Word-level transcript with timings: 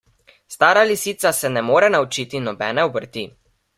Stara 0.53 0.85
lisica 0.91 1.33
se 1.41 1.51
ne 1.57 1.65
more 1.67 1.91
naučiti 1.97 2.43
nobene 2.47 2.87
obrti. 2.89 3.29